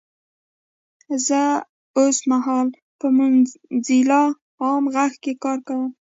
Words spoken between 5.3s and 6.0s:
کار کوم 😊!